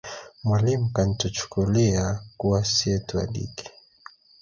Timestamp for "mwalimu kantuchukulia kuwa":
0.43-2.65